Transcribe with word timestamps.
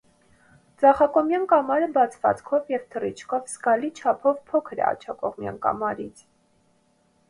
Ձախակողմյան 0.83 1.45
կամարը 1.51 1.91
բացվածքով 1.99 2.73
և 2.77 2.89
թռիչքով 2.97 3.55
զգալի 3.55 3.95
չափով 4.01 4.43
փոքր 4.51 4.85
է 4.87 4.89
աջակողմյան 4.93 5.65
կամարից։ 5.71 6.31